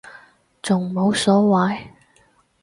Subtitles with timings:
[0.63, 1.79] 仲冇所謂